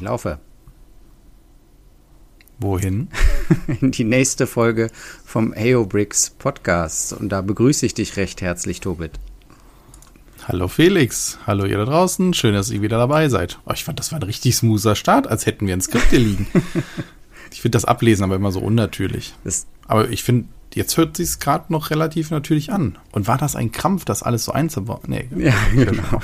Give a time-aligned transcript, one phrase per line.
[0.00, 0.38] Ich laufe.
[2.58, 3.08] Wohin?
[3.82, 4.90] In die nächste Folge
[5.26, 7.12] vom Aeobricks Podcast.
[7.12, 9.20] Und da begrüße ich dich recht herzlich, Tobit.
[10.48, 13.58] Hallo Felix, hallo ihr da draußen, schön, dass ihr wieder dabei seid.
[13.66, 16.20] Oh, ich fand, das war ein richtig smoother Start, als hätten wir ein Skript hier
[16.20, 16.46] liegen.
[17.52, 19.34] ich finde das Ablesen aber immer so unnatürlich.
[19.44, 22.96] Das aber ich finde, jetzt hört sich es gerade noch relativ natürlich an.
[23.12, 25.02] Und war das ein Krampf, das alles so einzubauen?
[25.08, 26.22] Nee, ja, genau.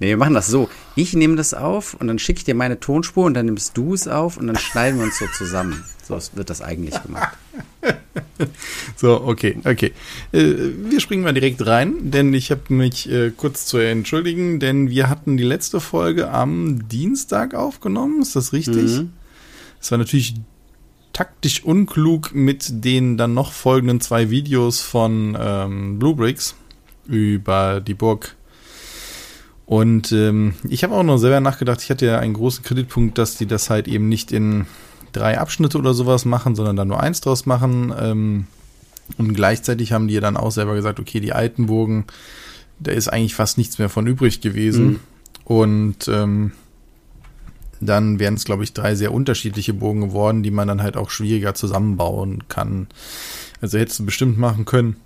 [0.00, 0.68] Nee, wir machen das so.
[0.96, 3.94] Ich nehme das auf und dann schicke ich dir meine Tonspur und dann nimmst du
[3.94, 5.84] es auf und dann schneiden wir uns so zusammen.
[6.06, 7.36] So wird das eigentlich gemacht.
[8.96, 9.92] so, okay, okay.
[10.32, 10.54] Äh,
[10.90, 15.08] wir springen mal direkt rein, denn ich habe mich äh, kurz zu entschuldigen, denn wir
[15.08, 18.22] hatten die letzte Folge am Dienstag aufgenommen.
[18.22, 18.98] Ist das richtig?
[18.98, 19.12] Mhm.
[19.80, 20.34] Es war natürlich
[21.12, 26.54] taktisch unklug mit den dann noch folgenden zwei Videos von ähm, Blue Bricks
[27.06, 28.36] über die Burg
[29.72, 33.38] und ähm, ich habe auch noch selber nachgedacht, ich hatte ja einen großen Kreditpunkt, dass
[33.38, 34.66] die das halt eben nicht in
[35.12, 37.90] drei Abschnitte oder sowas machen, sondern dann nur eins draus machen.
[37.98, 38.46] Ähm,
[39.16, 42.04] und gleichzeitig haben die ja dann auch selber gesagt, okay, die alten Burgen,
[42.80, 44.84] da ist eigentlich fast nichts mehr von übrig gewesen.
[44.84, 45.00] Mhm.
[45.44, 46.52] Und ähm,
[47.80, 51.08] dann wären es, glaube ich, drei sehr unterschiedliche Burgen geworden, die man dann halt auch
[51.08, 52.88] schwieriger zusammenbauen kann.
[53.62, 54.96] Also hättest du bestimmt machen können,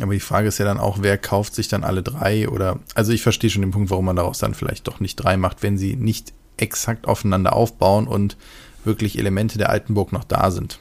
[0.00, 3.12] aber die Frage ist ja dann auch, wer kauft sich dann alle drei oder, also
[3.12, 5.78] ich verstehe schon den Punkt, warum man daraus dann vielleicht doch nicht drei macht, wenn
[5.78, 8.36] sie nicht exakt aufeinander aufbauen und
[8.84, 10.80] wirklich Elemente der alten Burg noch da sind.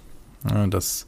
[0.50, 1.08] Ja, das,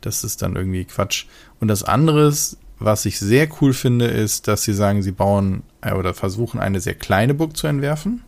[0.00, 1.26] das ist dann irgendwie Quatsch.
[1.60, 2.34] Und das andere,
[2.78, 6.80] was ich sehr cool finde, ist, dass sie sagen, sie bauen äh, oder versuchen eine
[6.80, 8.22] sehr kleine Burg zu entwerfen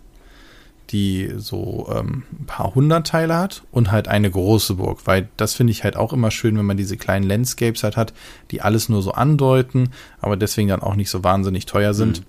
[0.91, 5.55] die so ähm, ein paar hundert Teile hat und halt eine große Burg, weil das
[5.55, 8.15] finde ich halt auch immer schön, wenn man diese kleinen Landscapes halt hat,
[8.51, 12.21] die alles nur so andeuten, aber deswegen dann auch nicht so wahnsinnig teuer sind.
[12.21, 12.25] Mhm.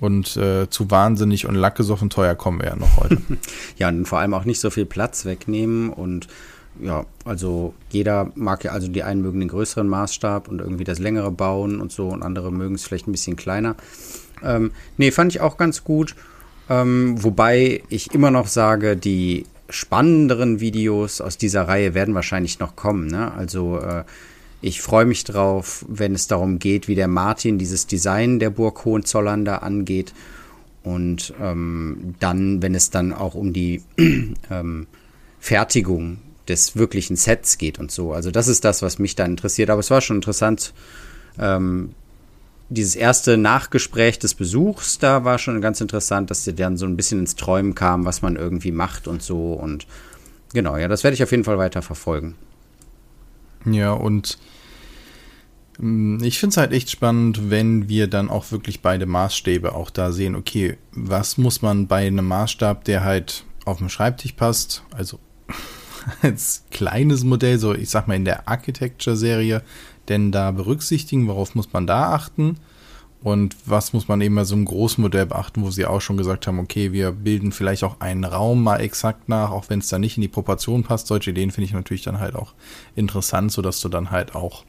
[0.00, 3.18] Und äh, zu wahnsinnig und lackgesoffen teuer kommen wir ja noch heute.
[3.78, 6.26] ja, und vor allem auch nicht so viel Platz wegnehmen und
[6.80, 10.98] ja, also jeder mag ja, also die einen mögen den größeren Maßstab und irgendwie das
[10.98, 13.76] längere bauen und so und andere mögen es vielleicht ein bisschen kleiner.
[14.42, 16.16] Ähm, nee, fand ich auch ganz gut.
[16.70, 22.76] Ähm, wobei ich immer noch sage, die spannenderen Videos aus dieser Reihe werden wahrscheinlich noch
[22.76, 23.06] kommen.
[23.06, 23.32] Ne?
[23.32, 24.04] Also äh,
[24.60, 28.84] ich freue mich drauf, wenn es darum geht, wie der Martin dieses Design der Burg
[28.84, 30.14] Hohenzollern da angeht.
[30.82, 33.82] Und ähm, dann, wenn es dann auch um die
[34.50, 34.86] ähm,
[35.40, 38.12] Fertigung des wirklichen Sets geht und so.
[38.12, 39.70] Also das ist das, was mich dann interessiert.
[39.70, 40.74] Aber es war schon interessant,
[41.38, 41.90] ähm,
[42.68, 46.96] dieses erste Nachgespräch des Besuchs, da war schon ganz interessant, dass sie dann so ein
[46.96, 49.52] bisschen ins Träumen kam, was man irgendwie macht und so.
[49.52, 49.86] Und
[50.52, 52.36] genau, ja, das werde ich auf jeden Fall weiter verfolgen.
[53.66, 54.38] Ja, und
[55.78, 59.90] mm, ich finde es halt echt spannend, wenn wir dann auch wirklich beide Maßstäbe auch
[59.90, 64.82] da sehen, okay, was muss man bei einem Maßstab, der halt auf dem Schreibtisch passt,
[64.90, 65.18] also
[66.22, 69.62] als kleines Modell, so ich sag mal in der Architecture-Serie,
[70.08, 71.28] denn da berücksichtigen?
[71.28, 72.56] Worauf muss man da achten?
[73.24, 76.46] Und was muss man eben bei so einem Großmodell beachten, wo sie auch schon gesagt
[76.46, 79.98] haben, okay, wir bilden vielleicht auch einen Raum mal exakt nach, auch wenn es da
[79.98, 81.06] nicht in die Proportion passt.
[81.06, 82.52] Solche Ideen finde ich natürlich dann halt auch
[82.94, 84.64] interessant, sodass du dann halt auch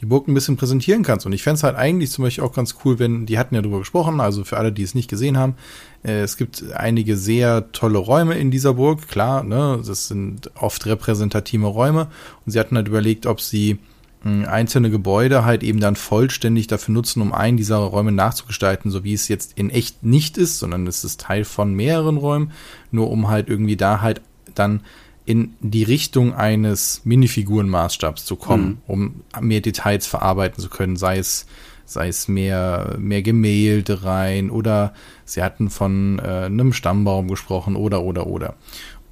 [0.00, 1.24] die Burg ein bisschen präsentieren kannst.
[1.24, 3.62] Und ich fände es halt eigentlich zum Beispiel auch ganz cool, wenn, die hatten ja
[3.62, 5.54] drüber gesprochen, also für alle, die es nicht gesehen haben,
[6.02, 10.84] äh, es gibt einige sehr tolle Räume in dieser Burg, klar, ne, das sind oft
[10.84, 12.08] repräsentative Räume.
[12.44, 13.78] Und sie hatten halt überlegt, ob sie
[14.24, 19.12] einzelne Gebäude halt eben dann vollständig dafür nutzen, um einen dieser Räume nachzugestalten, so wie
[19.12, 22.52] es jetzt in echt nicht ist, sondern es ist Teil von mehreren Räumen,
[22.90, 24.22] nur um halt irgendwie da halt
[24.54, 24.80] dann
[25.26, 28.78] in die Richtung eines Minifigurenmaßstabs zu kommen, mhm.
[28.86, 31.46] um mehr Details verarbeiten zu können, sei es
[31.86, 34.94] sei es mehr mehr Gemälde rein oder
[35.26, 38.54] sie hatten von äh, einem Stammbaum gesprochen oder oder oder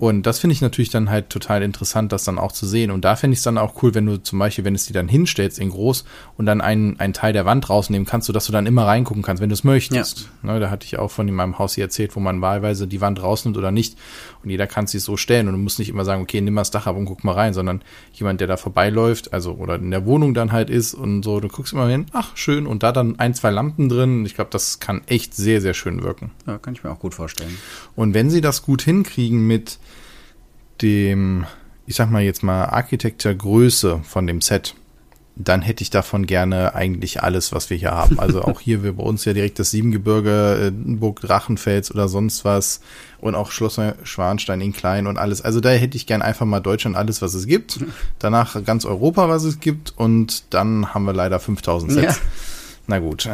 [0.03, 2.91] und das finde ich natürlich dann halt total interessant, das dann auch zu sehen.
[2.91, 4.93] Und da finde ich es dann auch cool, wenn du zum Beispiel, wenn es die
[4.93, 6.05] dann hinstellst in groß
[6.37, 9.41] und dann einen, einen Teil der Wand rausnehmen kannst, sodass du dann immer reingucken kannst,
[9.41, 10.29] wenn du es möchtest.
[10.43, 10.55] Ja.
[10.55, 13.01] Ne, da hatte ich auch von in meinem Haus hier erzählt, wo man wahlweise die
[13.01, 13.97] Wand rausnimmt oder nicht.
[14.43, 16.63] Und jeder kann sich so stellen und du musst nicht immer sagen, okay, nimm mal
[16.63, 17.81] das Dach ab und guck mal rein, sondern
[18.13, 21.47] jemand, der da vorbeiläuft, also oder in der Wohnung dann halt ist und so, du
[21.47, 24.27] guckst immer hin, ach schön, und da dann ein, zwei Lampen drin.
[24.27, 26.33] Ich glaube, das kann echt sehr, sehr schön wirken.
[26.49, 27.57] Ja, kann ich mir auch gut vorstellen.
[27.95, 29.79] Und wenn sie das gut hinkriegen mit
[30.83, 31.47] dem,
[31.87, 34.75] ich sag mal jetzt mal, Architecture-Größe von dem Set,
[35.35, 38.21] dann hätte ich davon gerne eigentlich alles, was wir hier haben.
[38.21, 42.45] Also auch hier wir bei uns ja direkt das Siebengebirge, äh, Burg Drachenfels oder sonst
[42.45, 42.81] was
[43.21, 45.41] und auch Schloss Schwanstein in klein und alles.
[45.41, 47.81] Also da hätte ich gern einfach mal Deutschland alles, was es gibt.
[48.19, 52.17] Danach ganz Europa, was es gibt und dann haben wir leider 5000 Sets.
[52.17, 52.23] Ja.
[52.87, 53.29] Na gut.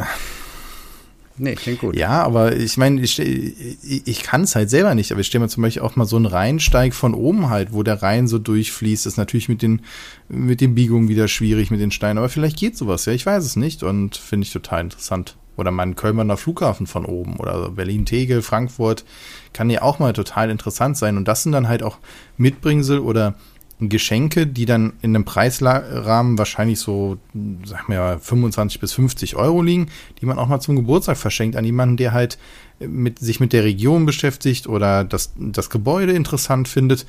[1.39, 1.95] Nee, klingt gut.
[1.95, 5.49] Ja, aber ich meine, ich, ich, kann es halt selber nicht, aber ich stelle mir
[5.49, 9.05] zum Beispiel auch mal so einen Rheinsteig von oben halt, wo der Rhein so durchfließt.
[9.05, 9.81] Ist natürlich mit den,
[10.27, 13.45] mit den Biegungen wieder schwierig mit den Steinen, aber vielleicht geht sowas, ja, ich weiß
[13.45, 15.37] es nicht und finde ich total interessant.
[15.55, 19.03] Oder mein Kölner Flughafen von oben oder Berlin-Tegel, Frankfurt
[19.51, 21.17] kann ja auch mal total interessant sein.
[21.17, 21.97] Und das sind dann halt auch
[22.37, 23.35] Mitbringsel oder
[23.81, 27.17] Geschenke, die dann in einem Preisrahmen wahrscheinlich so,
[27.63, 29.87] sag mal, 25 bis 50 Euro liegen,
[30.19, 32.37] die man auch mal zum Geburtstag verschenkt an jemanden, der halt
[32.79, 37.05] mit, sich mit der Region beschäftigt oder das, das Gebäude interessant findet,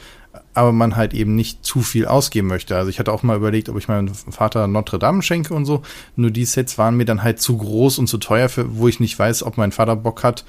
[0.55, 2.77] aber man halt eben nicht zu viel ausgeben möchte.
[2.77, 5.83] Also ich hatte auch mal überlegt, ob ich meinem Vater Notre Dame schenke und so.
[6.17, 9.01] Nur die Sets waren mir dann halt zu groß und zu teuer, für, wo ich
[9.01, 10.45] nicht weiß, ob mein Vater Bock hat,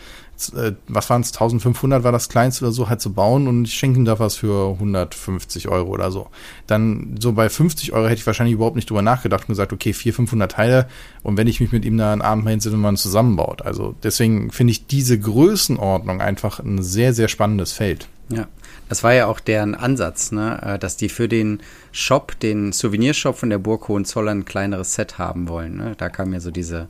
[0.49, 3.73] äh, was waren es, 1500 war das kleinste oder so, halt zu bauen und ich
[3.73, 6.27] schenke ihm da was für 150 Euro oder so.
[6.67, 9.93] Dann so bei 50 Euro hätte ich wahrscheinlich überhaupt nicht drüber nachgedacht und gesagt, okay,
[9.93, 10.87] 400, 500 Teile
[11.23, 13.61] und wenn ich mich mit ihm da einen Abend mal hinsetze und man zusammenbaut.
[13.61, 18.07] Also deswegen finde ich diese Größenordnung einfach ein sehr, sehr spannendes Feld.
[18.29, 18.47] Ja,
[18.87, 20.59] das war ja auch deren Ansatz, ne?
[20.61, 21.59] Äh, dass die für den
[21.91, 25.77] Shop, den Souvenirshop von der Burg Hohenzollern ein kleineres Set haben wollen.
[25.77, 25.95] Ne?
[25.97, 26.87] Da kam ja so diese,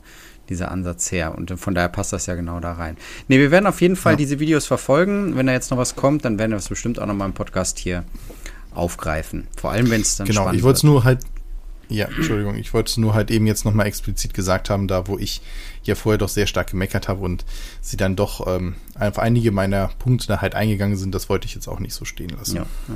[0.52, 1.34] dieser Ansatz her.
[1.36, 2.96] Und von daher passt das ja genau da rein.
[3.28, 4.16] Ne, wir werden auf jeden Fall ja.
[4.16, 5.36] diese Videos verfolgen.
[5.36, 7.32] Wenn da jetzt noch was kommt, dann werden wir das bestimmt auch noch mal im
[7.32, 8.04] Podcast hier
[8.74, 9.46] aufgreifen.
[9.56, 11.20] Vor allem, wenn es dann genau, spannend ich wollte es nur halt
[11.88, 15.18] ja, Entschuldigung, ich wollte es nur halt eben jetzt nochmal explizit gesagt haben, da wo
[15.18, 15.42] ich
[15.84, 17.44] ja vorher doch sehr stark gemeckert habe und
[17.80, 21.54] sie dann doch ähm, auf einige meiner Punkte da halt eingegangen sind, das wollte ich
[21.54, 22.56] jetzt auch nicht so stehen lassen.
[22.56, 22.94] Ja, ja.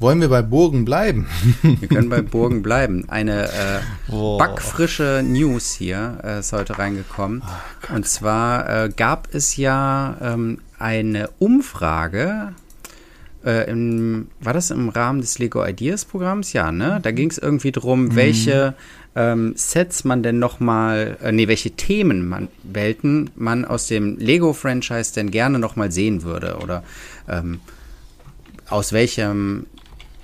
[0.00, 1.26] Wollen wir bei Burgen bleiben?
[1.62, 3.08] Wir können bei Burgen bleiben.
[3.08, 3.80] Eine äh,
[4.38, 7.42] backfrische News hier äh, ist heute reingekommen.
[7.44, 12.54] Oh, und zwar äh, gab es ja ähm, eine Umfrage
[13.46, 16.52] äh, im, war das im Rahmen des Lego Ideas Programms?
[16.52, 16.98] Ja, ne?
[17.02, 18.16] Da ging es irgendwie drum, mhm.
[18.16, 18.74] welche
[19.14, 25.14] ähm, Sets man denn nochmal, äh, nee, welche Themen man, Welten man aus dem Lego-Franchise
[25.14, 26.82] denn gerne nochmal sehen würde oder
[27.28, 27.60] ähm,
[28.68, 29.66] aus welchem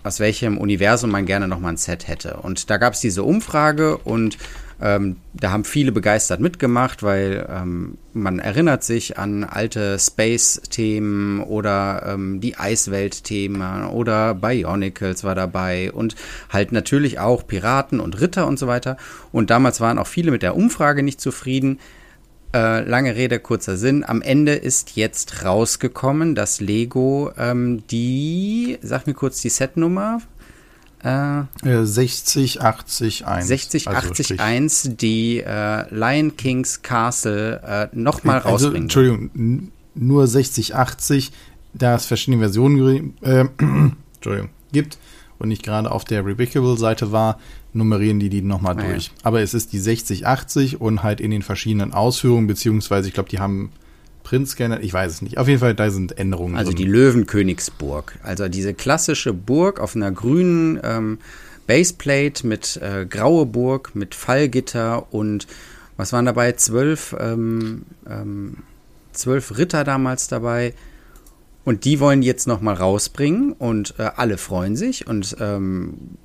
[0.04, 2.38] aus welchem Universum man gerne nochmal ein Set hätte.
[2.42, 4.36] Und da gab es diese Umfrage und
[4.82, 12.02] ähm, da haben viele begeistert mitgemacht, weil ähm, man erinnert sich an alte Space-Themen oder
[12.06, 16.16] ähm, die Eiswelt-Themen oder Bionicles war dabei und
[16.50, 18.96] halt natürlich auch Piraten und Ritter und so weiter.
[19.30, 21.78] Und damals waren auch viele mit der Umfrage nicht zufrieden.
[22.52, 24.02] Äh, lange Rede, kurzer Sinn.
[24.04, 30.20] Am Ende ist jetzt rausgekommen, dass Lego ähm, die, sag mir kurz die Setnummer,
[31.02, 31.44] äh,
[31.84, 33.46] 60, 80, 1.
[33.46, 37.60] 60, also 80, 1, die äh, Lion King's Castle
[37.92, 38.82] äh, nochmal also, rausbringen.
[38.82, 41.32] Entschuldigung, nur 60, 80,
[41.74, 43.46] da es verschiedene Versionen äh,
[44.72, 44.98] gibt
[45.38, 47.38] und nicht gerade auf der Revocable-Seite war,
[47.72, 49.06] nummerieren die die nochmal ah, durch.
[49.06, 49.12] Ja.
[49.24, 53.28] Aber es ist die 60, 80 und halt in den verschiedenen Ausführungen, beziehungsweise ich glaube,
[53.28, 53.72] die haben
[54.32, 55.36] Prinzscanner, ich weiß es nicht.
[55.36, 56.56] Auf jeden Fall, da sind Änderungen.
[56.56, 58.18] Also die Löwenkönigsburg.
[58.22, 61.18] Also diese klassische Burg auf einer grünen ähm,
[61.66, 65.46] Baseplate mit äh, graue Burg, mit Fallgitter und
[65.98, 66.52] was waren dabei?
[66.52, 68.56] Zwölf, ähm, ähm,
[69.12, 70.72] zwölf Ritter damals dabei.
[71.66, 76.16] Und die wollen jetzt nochmal rausbringen und äh, alle freuen sich und ähm,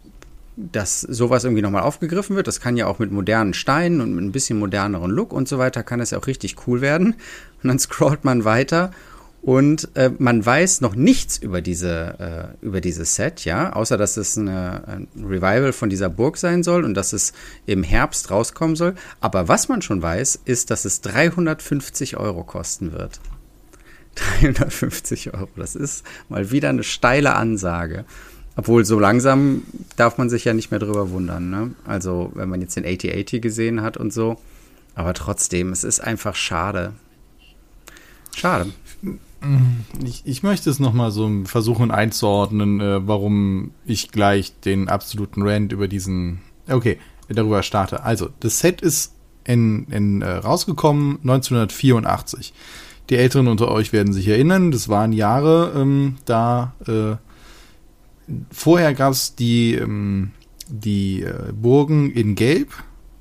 [0.58, 2.48] dass sowas irgendwie nochmal aufgegriffen wird.
[2.48, 5.60] Das kann ja auch mit modernen Steinen und mit ein bisschen moderneren Look und so
[5.60, 7.14] weiter, kann das ja auch richtig cool werden.
[7.64, 8.92] Und dann scrollt man weiter
[9.42, 14.18] und äh, man weiß noch nichts über diese äh, über dieses Set, ja, außer dass
[14.18, 17.34] es eine, ein Revival von dieser Burg sein soll und dass es
[17.66, 18.96] im Herbst rauskommen soll.
[19.22, 23.20] Aber was man schon weiß, ist, dass es 350 Euro kosten wird.
[24.16, 25.50] 350 Euro.
[25.56, 28.06] Das ist mal wieder eine steile Ansage.
[28.58, 29.62] Obwohl, so langsam
[29.98, 31.52] darf man sich ja nicht mehr drüber wundern.
[31.52, 31.72] Ne?
[31.86, 34.38] Also, wenn man jetzt den 8080 gesehen hat und so.
[34.96, 36.94] Aber trotzdem, es ist einfach schade.
[38.36, 38.72] Schade.
[40.04, 45.72] Ich, ich möchte es nochmal so versuchen einzuordnen, äh, warum ich gleich den absoluten Rant
[45.72, 46.40] über diesen.
[46.68, 46.98] Okay,
[47.30, 48.04] darüber starte.
[48.04, 52.54] Also, das Set ist in, in, äh, rausgekommen 1984.
[53.12, 57.18] Die Älteren unter euch werden sich erinnern, das waren Jahre, ähm, da äh,
[58.52, 60.32] vorher gab es die, ähm,
[60.68, 62.72] die äh, Burgen in Gelb.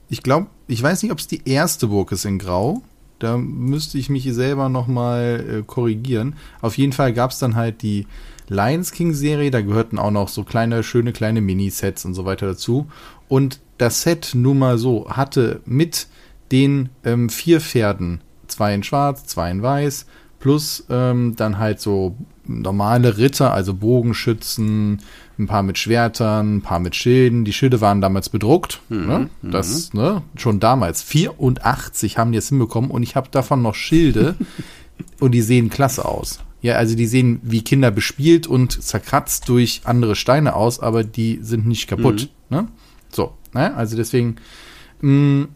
[0.08, 2.82] Ich glaube, ich weiß nicht, ob es die erste Burg ist in Grau.
[3.18, 6.36] Da müsste ich mich selber nochmal äh, korrigieren.
[6.60, 8.06] Auf jeden Fall gab es dann halt die
[8.48, 9.50] Lions King Serie.
[9.50, 12.88] Da gehörten auch noch so kleine, schöne kleine Minisets und so weiter dazu.
[13.28, 16.08] Und das Set nun mal so hatte mit
[16.52, 20.06] den ähm, vier Pferden, zwei in schwarz, zwei in weiß,
[20.38, 25.00] plus ähm, dann halt so normale Ritter, also Bogenschützen,
[25.38, 27.44] ein paar mit Schwertern, ein paar mit Schilden.
[27.44, 28.80] Die Schilde waren damals bedruckt.
[28.88, 29.30] Mhm, ne?
[29.42, 29.50] Mhm.
[29.50, 30.22] Das, ne?
[30.36, 31.02] Schon damals.
[31.02, 34.36] 84 haben die es hinbekommen und ich habe davon noch Schilde
[35.20, 36.40] und die sehen klasse aus.
[36.62, 41.38] Ja, also die sehen wie Kinder bespielt und zerkratzt durch andere Steine aus, aber die
[41.42, 42.30] sind nicht kaputt.
[42.48, 42.56] Mhm.
[42.56, 42.68] Ne?
[43.12, 43.74] So, ne?
[43.74, 44.36] also deswegen,
[45.00, 45.46] mh,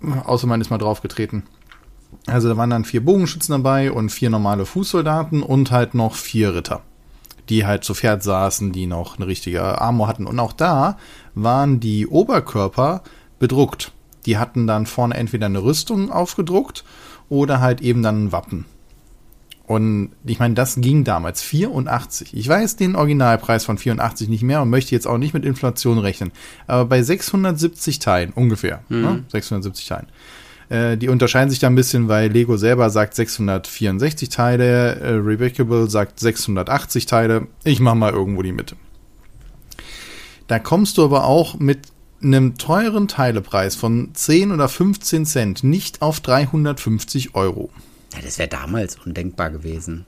[0.00, 1.42] mm, außer man ist mal draufgetreten.
[2.26, 6.54] Also da waren dann vier Bogenschützen dabei und vier normale Fußsoldaten und halt noch vier
[6.54, 6.82] Ritter,
[7.48, 10.26] die halt zu Pferd saßen, die noch eine richtige Armor hatten.
[10.26, 10.98] Und auch da
[11.34, 13.02] waren die Oberkörper
[13.38, 13.92] bedruckt.
[14.26, 16.84] Die hatten dann vorne entweder eine Rüstung aufgedruckt
[17.28, 18.66] oder halt eben dann ein Wappen.
[19.66, 22.34] Und ich meine, das ging damals 84.
[22.36, 25.98] Ich weiß den Originalpreis von 84 nicht mehr und möchte jetzt auch nicht mit Inflation
[25.98, 26.32] rechnen.
[26.66, 29.00] Aber bei 670 Teilen ungefähr, mhm.
[29.00, 29.24] ne?
[29.28, 30.08] 670 Teilen,
[30.68, 35.88] äh, die unterscheiden sich da ein bisschen, weil Lego selber sagt 664 Teile, äh, Revocable
[35.88, 37.48] sagt 680 Teile.
[37.64, 38.76] Ich mache mal irgendwo die Mitte.
[40.46, 41.88] Da kommst du aber auch mit
[42.22, 47.70] einem teuren Teilepreis von 10 oder 15 Cent nicht auf 350 Euro.
[48.14, 50.06] Ja, das wäre damals undenkbar gewesen.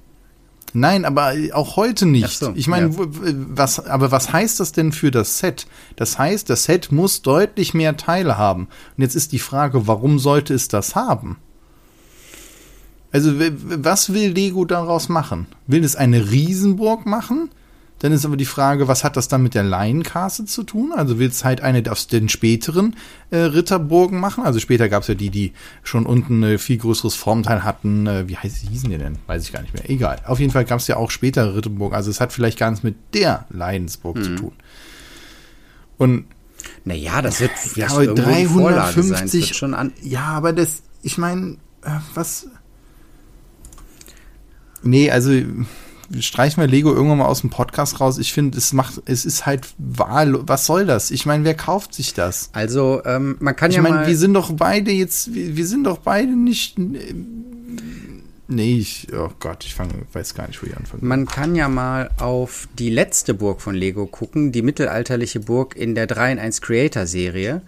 [0.77, 2.41] Nein, aber auch heute nicht.
[2.41, 3.07] So, ich meine, ja.
[3.49, 5.69] was, aber was heißt das denn für das Set?
[5.95, 8.67] Das heißt, das Set muss deutlich mehr Teile haben.
[8.97, 11.37] Und jetzt ist die Frage, warum sollte es das haben?
[13.13, 15.47] Also, was will Lego daraus machen?
[15.69, 17.51] Will es eine Riesenburg machen?
[18.05, 20.93] Dann ist aber die Frage, was hat das dann mit der Laienkasse zu tun?
[20.95, 22.97] Also will es halt eine aus den späteren
[23.31, 24.45] äh, Ritterburgen machen?
[24.45, 28.07] Also später gab es ja die, die schon unten ein viel größeres Formteil hatten.
[28.07, 29.17] Äh, wie heißt, hießen die denn?
[29.27, 29.89] Weiß ich gar nicht mehr.
[29.89, 30.21] Egal.
[30.27, 31.97] Auf jeden Fall gab es ja auch spätere Ritterburgen.
[31.97, 34.23] Also es hat vielleicht gar nichts mit der Leidensburg mhm.
[34.23, 34.53] zu tun.
[35.97, 36.27] Und
[36.85, 39.55] naja, das wird ja, aber 350 sein.
[39.55, 39.95] schon an.
[40.03, 42.49] Ja, aber das, ich meine, äh, was?
[44.83, 45.33] Nee, also
[46.21, 48.19] streichen wir Lego irgendwann mal aus dem Podcast raus.
[48.19, 50.39] Ich finde, es macht, es ist halt wahl.
[50.47, 51.11] Was soll das?
[51.11, 52.51] Ich meine, wer kauft sich das?
[52.53, 54.07] Also, ähm, man kann ich ja mein, mal.
[54.07, 56.79] Wir sind doch beide jetzt, wir, wir sind doch beide nicht.
[56.79, 57.15] Äh,
[58.49, 61.05] nee, ich, oh Gott, ich fange, weiß gar nicht, wo ich anfange.
[61.05, 65.95] Man kann ja mal auf die letzte Burg von Lego gucken, die mittelalterliche Burg in
[65.95, 67.63] der 3 in 1 Creator Serie.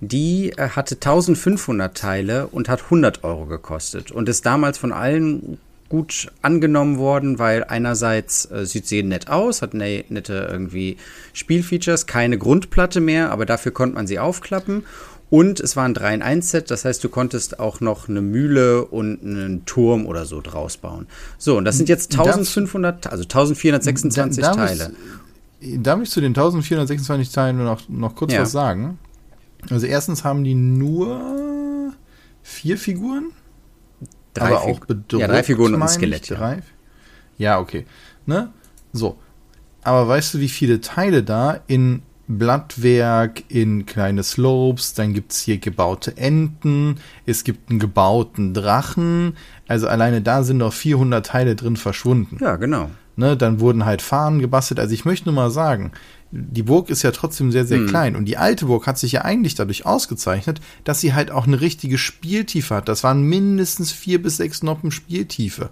[0.00, 5.58] Die äh, hatte 1500 Teile und hat 100 Euro gekostet und ist damals von allen
[5.92, 10.96] gut angenommen worden, weil einerseits äh, sieht sie nett aus, hat ne, nette irgendwie
[11.34, 14.84] Spielfeatures, keine Grundplatte mehr, aber dafür konnte man sie aufklappen.
[15.28, 18.22] Und es war ein 3 in 1 Set, das heißt, du konntest auch noch eine
[18.22, 21.06] Mühle und einen Turm oder so draus bauen.
[21.36, 24.92] So, und das sind jetzt 1500, also 1426 darf Teile.
[25.60, 28.40] Ich, darf ich zu den 1426 Teilen noch, noch kurz ja.
[28.40, 28.98] was sagen?
[29.68, 31.92] Also erstens haben die nur
[32.42, 33.32] vier Figuren.
[34.34, 35.12] Drei aber auch bedruckt.
[35.20, 36.30] Ja, drei Figuren und ein Skelett.
[36.30, 36.56] Drei?
[36.56, 36.62] Ja.
[37.38, 37.86] ja, okay.
[38.26, 38.50] Ne?
[38.92, 39.18] So.
[39.82, 45.40] Aber weißt du, wie viele Teile da in Blattwerk, in kleine Slopes, dann gibt es
[45.40, 46.96] hier gebaute Enten,
[47.26, 49.36] es gibt einen gebauten Drachen.
[49.68, 52.38] Also alleine da sind noch 400 Teile drin verschwunden.
[52.40, 52.90] Ja, genau.
[53.16, 54.80] Ne, dann wurden halt Fahnen gebastelt.
[54.80, 55.92] Also ich möchte nur mal sagen,
[56.32, 57.86] die Burg ist ja trotzdem sehr, sehr hm.
[57.86, 58.16] klein.
[58.16, 61.60] Und die alte Burg hat sich ja eigentlich dadurch ausgezeichnet, dass sie halt auch eine
[61.60, 62.88] richtige Spieltiefe hat.
[62.88, 65.68] Das waren mindestens vier bis sechs Noppen Spieltiefe.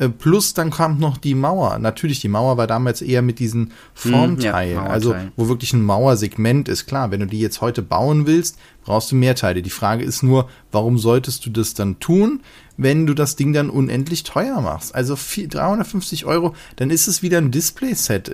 [0.00, 1.78] Äh, plus dann kam noch die Mauer.
[1.78, 4.78] Natürlich, die Mauer war damals eher mit diesen Formteilen.
[4.78, 6.86] Hm, ja, also, wo wirklich ein Mauersegment ist.
[6.86, 9.62] Klar, wenn du die jetzt heute bauen willst, brauchst du mehr Teile.
[9.62, 12.40] Die Frage ist nur, warum solltest du das dann tun,
[12.76, 14.92] wenn du das Ding dann unendlich teuer machst?
[14.92, 18.28] Also 350 Euro, dann ist es wieder ein Display-Set.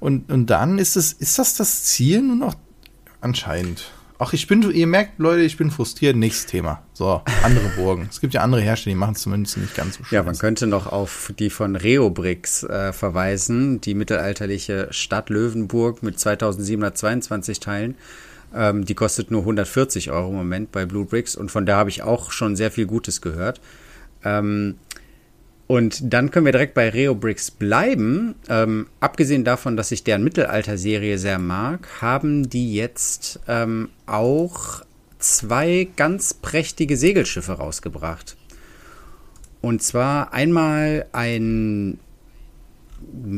[0.00, 2.54] Und, und dann ist es, ist das das Ziel nur noch?
[3.20, 3.90] Anscheinend.
[4.20, 6.16] Ach, ich bin, ihr merkt, Leute, ich bin frustriert.
[6.16, 6.82] Nächstes Thema.
[6.92, 8.08] So, andere Burgen.
[8.10, 10.16] es gibt ja andere Hersteller, die machen es zumindest nicht ganz so schön.
[10.16, 16.18] Ja, man könnte noch auf die von Reobrix äh, verweisen, die mittelalterliche Stadt Löwenburg mit
[16.18, 17.94] 2722 Teilen.
[18.52, 21.90] Ähm, die kostet nur 140 Euro im Moment bei Blue Bricks und von da habe
[21.90, 23.60] ich auch schon sehr viel Gutes gehört.
[24.24, 24.78] Ähm,
[25.68, 28.34] und dann können wir direkt bei Reo Bricks bleiben.
[28.48, 34.82] Ähm, abgesehen davon, dass ich deren Mittelalter-Serie sehr mag, haben die jetzt ähm, auch
[35.18, 38.38] zwei ganz prächtige Segelschiffe rausgebracht.
[39.60, 42.00] Und zwar einmal ein,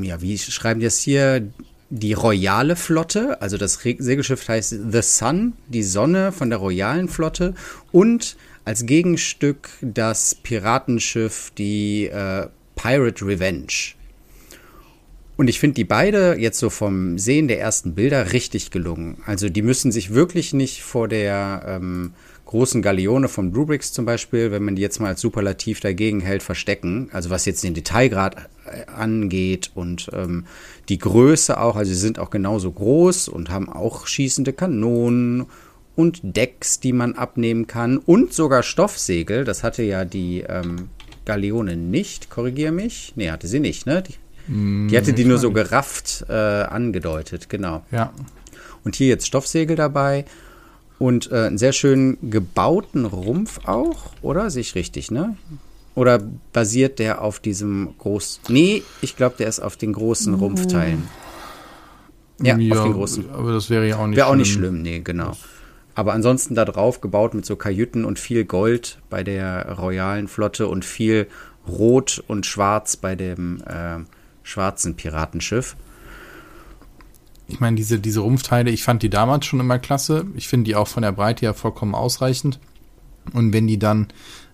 [0.01, 1.49] ja, wie schreiben die das hier?
[1.93, 7.55] Die royale Flotte, also das Segelschiff heißt The Sun, die Sonne von der royalen Flotte
[7.91, 8.37] und
[8.71, 12.47] als Gegenstück das Piratenschiff, die äh,
[12.77, 13.97] Pirate Revenge.
[15.37, 19.23] Und ich finde die beide jetzt so vom Sehen der ersten Bilder richtig gelungen.
[19.27, 22.12] Also die müssen sich wirklich nicht vor der ähm,
[22.45, 26.45] großen Galeone von Rubrics zum Beispiel, wenn man die jetzt mal als Superlativ dagegen hält,
[26.45, 27.09] verstecken.
[27.11, 28.37] Also was jetzt den Detailgrad
[28.67, 30.47] äh, angeht und ähm,
[30.89, 31.75] die Größe auch.
[31.75, 35.47] Also sie sind auch genauso groß und haben auch schießende Kanonen
[36.00, 39.45] und Decks, die man abnehmen kann und sogar Stoffsegel.
[39.45, 40.88] Das hatte ja die ähm,
[41.26, 42.30] Galeone nicht.
[42.30, 43.12] Korrigiere mich.
[43.16, 44.02] Nee, hatte sie nicht, ne?
[44.02, 44.14] Die,
[44.50, 47.85] mm, die hatte die nur so gerafft äh, angedeutet, genau.
[47.90, 48.14] Ja.
[48.83, 50.25] Und hier jetzt Stoffsegel dabei
[50.99, 54.49] und äh, einen sehr schön gebauten Rumpf auch, oder?
[54.49, 55.37] Sehe ich richtig, ne?
[55.95, 56.19] Oder
[56.54, 58.45] basiert der auf diesem großen.
[58.49, 61.09] Nee, ich glaube, der ist auf den großen Rumpfteilen.
[62.40, 63.30] Ja, ja, auf den großen.
[63.33, 65.37] Aber das wäre ja auch nicht Wäre auch nicht schlimm, nee, genau.
[65.94, 70.68] Aber ansonsten da drauf gebaut mit so Kajüten und viel Gold bei der royalen Flotte
[70.68, 71.26] und viel
[71.68, 73.99] Rot und Schwarz bei dem äh,
[74.42, 75.76] schwarzen Piratenschiff
[77.50, 80.26] ich meine, diese, diese Rumpfteile, ich fand die damals schon immer klasse.
[80.35, 82.61] Ich finde die auch von der Breite ja vollkommen ausreichend.
[83.32, 84.09] Und wenn die dann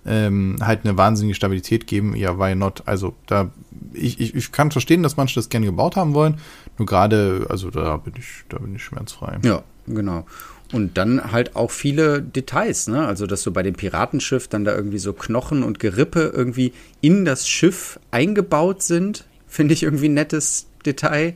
[0.05, 2.83] ähm, halt eine wahnsinnige Stabilität geben, ja, why not?
[2.87, 3.51] Also da,
[3.93, 6.39] ich, ich, ich kann verstehen, dass manche das gerne gebaut haben wollen.
[6.79, 9.39] Nur gerade, also da bin ich, da bin ich schmerzfrei.
[9.45, 10.27] Ja, genau.
[10.73, 13.07] Und dann halt auch viele Details, ne?
[13.07, 17.25] Also, dass so bei dem Piratenschiff dann da irgendwie so Knochen und Gerippe irgendwie in
[17.25, 21.35] das Schiff eingebaut sind, finde ich irgendwie ein nettes Detail.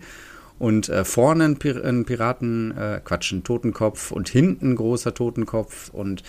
[0.59, 5.15] Und äh, vorne ein, Pir ein Piraten, äh, Quatsch, ein Totenkopf und hinten ein großer
[5.15, 5.91] Totenkopf.
[5.91, 6.23] Und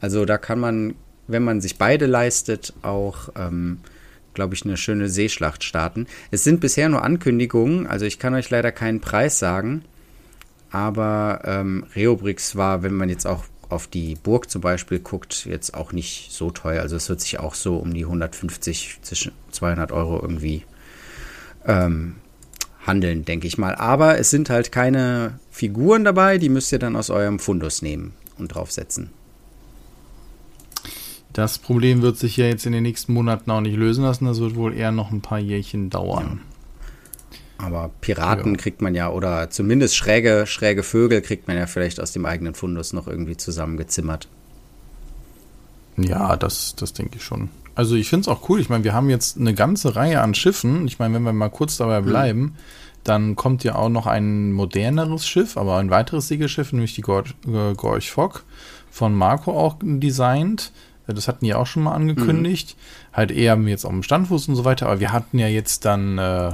[0.00, 0.94] also da kann man,
[1.28, 3.78] wenn man sich beide leistet, auch, ähm,
[4.34, 6.06] glaube ich, eine schöne Seeschlacht starten.
[6.30, 9.84] Es sind bisher nur Ankündigungen, also ich kann euch leider keinen Preis sagen.
[10.72, 15.74] Aber ähm, Reobrix war, wenn man jetzt auch auf die Burg zum Beispiel guckt, jetzt
[15.74, 16.82] auch nicht so teuer.
[16.82, 20.64] Also es wird sich auch so um die 150, zwischen 200 Euro irgendwie
[21.66, 22.16] ähm,
[22.86, 23.74] handeln, denke ich mal.
[23.74, 28.12] Aber es sind halt keine Figuren dabei, die müsst ihr dann aus eurem Fundus nehmen
[28.38, 29.10] und draufsetzen.
[31.32, 34.26] Das Problem wird sich ja jetzt in den nächsten Monaten auch nicht lösen lassen.
[34.26, 36.40] Das wird wohl eher noch ein paar Jährchen dauern.
[36.42, 36.51] Ja.
[37.62, 38.60] Aber Piraten ja.
[38.60, 42.54] kriegt man ja, oder zumindest schräge, schräge Vögel kriegt man ja vielleicht aus dem eigenen
[42.54, 44.28] Fundus noch irgendwie zusammengezimmert.
[45.96, 47.50] Ja, das, das denke ich schon.
[47.74, 48.60] Also ich finde es auch cool.
[48.60, 50.86] Ich meine, wir haben jetzt eine ganze Reihe an Schiffen.
[50.86, 52.06] Ich meine, wenn wir mal kurz dabei mhm.
[52.06, 52.54] bleiben, mhm.
[53.04, 57.34] dann kommt ja auch noch ein moderneres Schiff, aber ein weiteres Segelschiff, nämlich die Gorch,
[57.46, 58.44] äh, Gorch Fock
[58.90, 60.72] von Marco auch designt.
[61.06, 62.76] Das hatten die auch schon mal angekündigt.
[62.76, 63.16] Mhm.
[63.16, 64.86] Halt eher jetzt auf dem Standfuß und so weiter.
[64.86, 66.52] Aber wir hatten ja jetzt dann äh,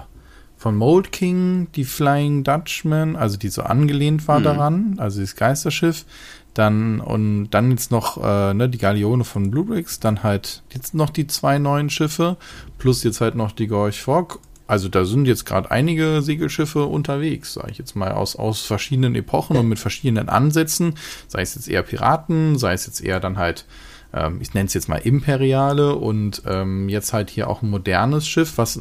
[0.59, 4.45] von Mold King die Flying Dutchman, also die so angelehnt war mhm.
[4.45, 6.05] daran, also das Geisterschiff.
[6.53, 11.11] Dann und dann jetzt noch äh, ne, die Galeone von Bluebricks, dann halt jetzt noch
[11.11, 12.37] die zwei neuen Schiffe,
[12.79, 14.41] plus jetzt halt noch die Gorch Fog.
[14.67, 19.15] Also da sind jetzt gerade einige Segelschiffe unterwegs, sage ich jetzt mal, aus, aus verschiedenen
[19.15, 20.95] Epochen und mit verschiedenen Ansätzen.
[21.29, 23.65] Sei es jetzt eher Piraten, sei es jetzt eher dann halt,
[24.13, 28.27] ähm, ich nenne es jetzt mal Imperiale und ähm, jetzt halt hier auch ein modernes
[28.27, 28.81] Schiff, was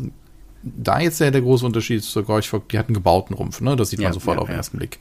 [0.75, 3.75] da jetzt ja der große Unterschied zur Gorch Fog, die hat einen gebauten Rumpf, ne?
[3.75, 4.99] Das sieht man ja, sofort ja, auf den ersten Blick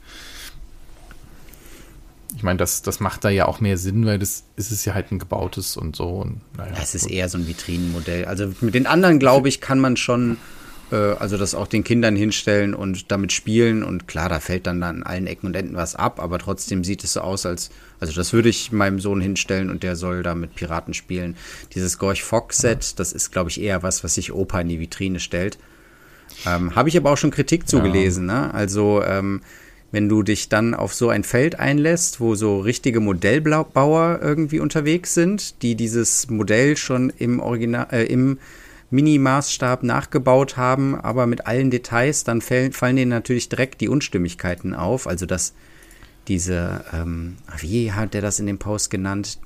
[2.37, 4.93] ich meine, das, das macht da ja auch mehr Sinn, weil das ist es ja
[4.93, 6.07] halt ein gebautes und so.
[6.07, 8.25] Und, naja, ja, es ist eher so ein Vitrinenmodell.
[8.25, 10.37] Also mit den anderen, glaube ich, kann man schon,
[10.95, 13.83] also das auch den Kindern hinstellen und damit spielen.
[13.83, 17.03] Und klar, da fällt dann an allen Ecken und Enden was ab, aber trotzdem sieht
[17.03, 17.69] es so aus, als,
[17.99, 21.35] also das würde ich meinem Sohn hinstellen und der soll da mit Piraten spielen.
[21.73, 22.93] Dieses Gorch Fox Set, ja.
[22.97, 25.57] das ist, glaube ich, eher was, was sich Opa in die Vitrine stellt.
[26.45, 28.47] Ähm, Habe ich aber auch schon Kritik zugelesen, ja.
[28.47, 28.53] ne?
[28.53, 29.41] Also, ähm,
[29.91, 35.13] wenn du dich dann auf so ein Feld einlässt, wo so richtige Modellbauer irgendwie unterwegs
[35.13, 38.37] sind, die dieses Modell schon im Original, äh, im
[38.89, 44.73] Mini-Maßstab nachgebaut haben, aber mit allen Details, dann fallen, fallen denen natürlich direkt die Unstimmigkeiten
[44.73, 45.07] auf.
[45.07, 45.53] Also dass
[46.27, 49.39] diese, ähm, wie hat der das in dem Post genannt?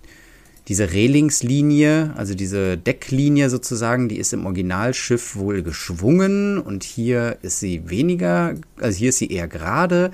[0.68, 7.60] diese Relingslinie, also diese Decklinie sozusagen, die ist im Originalschiff wohl geschwungen und hier ist
[7.60, 10.12] sie weniger, also hier ist sie eher gerade.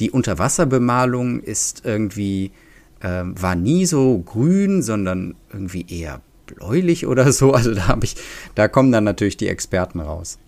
[0.00, 2.52] Die Unterwasserbemalung ist irgendwie,
[3.00, 6.22] äh, war nie so grün, sondern irgendwie eher
[6.54, 7.52] bläulich oder so.
[7.60, 8.16] Also da habe ich,
[8.54, 10.38] da kommen dann natürlich die Experten raus.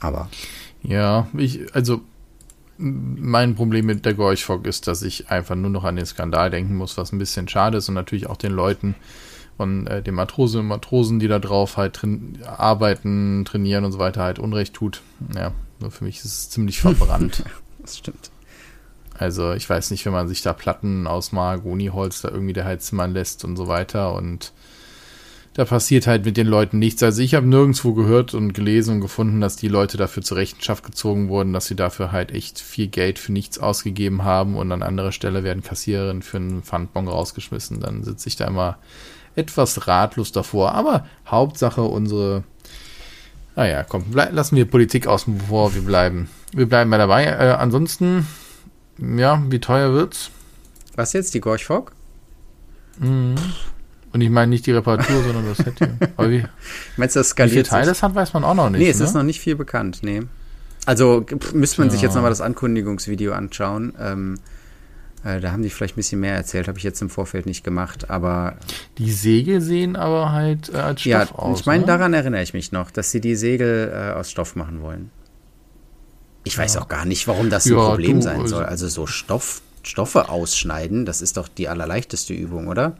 [0.00, 0.28] Aber.
[0.82, 2.02] Ja, ich, also
[2.76, 6.76] mein Problem mit der Gorchfog ist, dass ich einfach nur noch an den Skandal denken
[6.76, 8.94] muss, was ein bisschen schade ist und natürlich auch den Leuten
[9.56, 13.98] und äh, den Matrosen und Matrosen, die da drauf halt train arbeiten, trainieren und so
[13.98, 15.02] weiter, halt Unrecht tut.
[15.34, 17.44] Ja, nur für mich ist es ziemlich verbrannt.
[17.80, 18.30] das stimmt.
[19.16, 23.12] Also ich weiß nicht, wenn man sich da Platten aus Mahagoniholz da irgendwie der Heizmann
[23.12, 24.52] lässt und so weiter und
[25.54, 27.00] da passiert halt mit den Leuten nichts.
[27.04, 30.84] Also ich habe nirgendwo gehört und gelesen und gefunden, dass die Leute dafür zur Rechenschaft
[30.84, 34.82] gezogen wurden, dass sie dafür halt echt viel Geld für nichts ausgegeben haben und an
[34.82, 37.78] anderer Stelle werden Kassiererinnen für einen Pfandbon rausgeschmissen.
[37.78, 38.78] Dann sitze ich da immer
[39.36, 40.72] etwas ratlos davor.
[40.72, 42.42] Aber Hauptsache unsere,
[43.54, 47.26] naja, komm, lassen wir Politik außen vor, wir bleiben, wir bleiben mal dabei.
[47.26, 48.26] Äh, ansonsten,
[48.98, 50.30] ja, wie teuer wird's?
[50.96, 51.92] Was jetzt, die Gorch Fock?
[52.98, 53.34] Mhm.
[54.12, 56.48] Und ich meine nicht die Reparatur, sondern das Set hier.
[56.96, 58.80] Meinst du, das skaliert wie viele Teile es hat, weiß man auch noch nicht.
[58.80, 59.04] Nee, es ne?
[59.06, 60.22] ist noch nicht viel bekannt, nee.
[60.86, 62.08] Also müsste man sich Ja.
[62.08, 63.94] jetzt nochmal das Ankündigungsvideo anschauen.
[63.98, 64.38] Ähm,
[65.24, 67.64] äh, da haben die vielleicht ein bisschen mehr erzählt, habe ich jetzt im Vorfeld nicht
[67.64, 68.56] gemacht, aber
[68.98, 71.60] Die Segel sehen aber halt äh, als Stoff ja, aus.
[71.60, 71.86] ich meine, ne?
[71.86, 75.10] daran erinnere ich mich noch, dass sie die Segel äh, aus Stoff machen wollen.
[76.44, 76.82] Ich weiß Ja.
[76.82, 78.64] auch gar nicht, warum das ein Ja, Problem du, sein also- soll.
[78.64, 82.96] Also so Stoff, Stoffe ausschneiden, das ist doch die allerleichteste Übung, oder?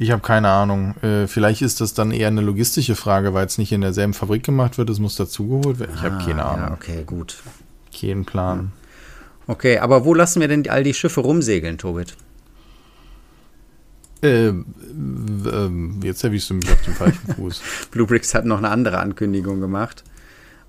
[0.00, 0.94] Ich habe keine Ahnung.
[1.02, 4.44] Äh, vielleicht ist das dann eher eine logistische Frage, weil es nicht in derselben Fabrik
[4.44, 4.88] gemacht wird.
[4.90, 5.92] Es muss dazugeholt werden.
[5.96, 6.68] Ich habe Ah, keine Ahnung.
[6.68, 7.42] Ja, okay, gut.
[7.98, 8.70] Keinen Plan.
[9.48, 12.14] Okay, aber wo lassen wir denn all die Schiffe rumsegeln, Tobit?
[14.22, 17.62] Ähm, ähm, jetzt erwischst du mich auf dem falschen Fuß.
[17.90, 20.04] Bluebricks hat noch eine andere Ankündigung gemacht.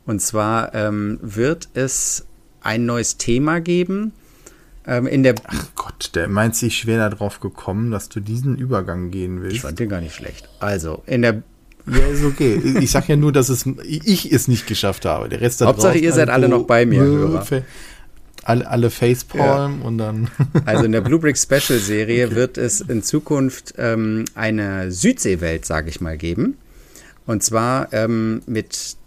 [0.09, 2.25] Und zwar ähm, wird es
[2.63, 4.11] ein neues Thema geben.
[4.87, 9.11] Ähm, in der Ach Gott, der meint sich schwer darauf gekommen, dass du diesen Übergang
[9.11, 9.59] gehen ich willst.
[9.59, 10.49] fand den gar nicht schlecht.
[10.59, 11.43] Also, in der
[11.85, 12.59] Ja, ist okay.
[12.79, 15.29] Ich sag ja nur, dass es ich es nicht geschafft habe.
[15.29, 17.45] Der Rest da Hauptsache, ihr seid alle noch bei mir, Hörer.
[18.45, 20.31] Alle, alle Facepalm und dann.
[20.65, 26.01] Also in der Bluebricks Special Serie wird es in Zukunft ähm, eine Südseewelt, sage ich
[26.01, 26.57] mal, geben.
[27.27, 28.97] Und zwar ähm, mit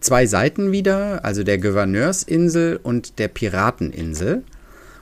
[0.00, 4.42] zwei Seiten wieder, also der Gouverneursinsel und der Pirateninsel.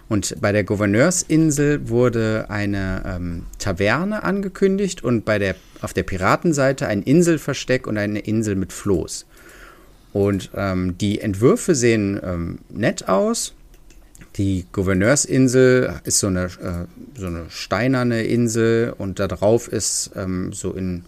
[0.09, 6.87] Und bei der Gouverneursinsel wurde eine ähm, Taverne angekündigt und bei der, auf der Piratenseite
[6.87, 9.27] ein Inselversteck und eine Insel mit Floß.
[10.13, 13.55] Und ähm, die Entwürfe sehen ähm, nett aus.
[14.37, 20.53] Die Gouverneursinsel ist so eine, äh, so eine steinerne Insel und da drauf ist ähm,
[20.53, 21.05] so in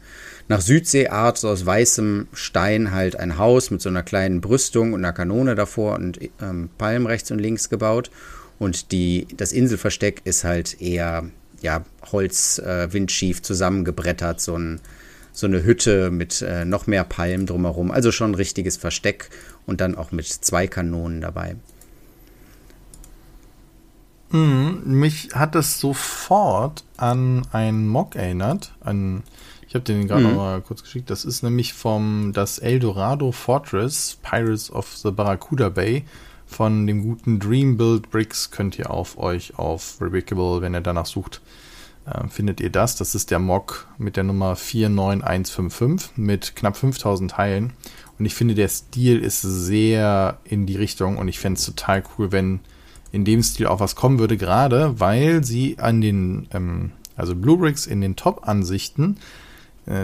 [0.48, 5.04] nach Südseeart, so aus weißem Stein halt ein Haus mit so einer kleinen Brüstung und
[5.04, 8.11] einer Kanone davor und ähm, Palmen rechts und links gebaut.
[8.59, 11.24] Und die, das Inselversteck ist halt eher
[11.61, 14.80] ja, Holz, äh, windschief zusammengebrettert, so, ein,
[15.32, 17.90] so eine Hütte mit äh, noch mehr Palmen drumherum.
[17.90, 19.30] Also schon ein richtiges Versteck
[19.66, 21.56] und dann auch mit zwei Kanonen dabei.
[24.30, 28.74] Mhm, mich hat es sofort an einen Mock erinnert.
[28.80, 29.22] An,
[29.77, 30.29] habe den gerade Mhm.
[30.31, 31.09] noch mal kurz geschickt.
[31.11, 36.05] Das ist nämlich vom das Eldorado Fortress Pirates of the Barracuda Bay
[36.47, 38.51] von dem guten Dream Build Bricks.
[38.51, 41.41] Könnt ihr auf euch auf Revocable, wenn ihr danach sucht,
[42.07, 42.97] äh, findet ihr das.
[42.97, 47.73] Das ist der Mock mit der Nummer 49155 mit knapp 5000 Teilen.
[48.19, 52.03] Und ich finde, der Stil ist sehr in die Richtung und ich fände es total
[52.17, 52.61] cool, wenn
[53.12, 57.87] in dem Stil auch was kommen würde, gerade weil sie an den, ähm, also Bluebricks
[57.87, 59.17] in den Top-Ansichten